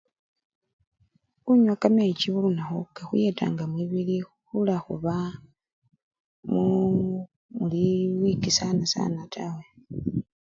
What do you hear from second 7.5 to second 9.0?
muli wikii sana